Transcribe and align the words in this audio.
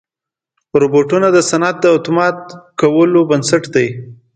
روبوټونه 0.81 1.27
د 1.31 1.37
صنعت 1.49 1.75
د 1.81 1.85
اتومات 1.97 2.37
کولو 2.79 3.19
بنسټ 3.29 3.63
دي. 3.75 3.87